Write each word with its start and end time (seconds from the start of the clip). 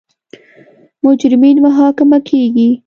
مجرمین 1.05 1.57
محاکمه 1.65 2.17
کیږي. 2.27 2.69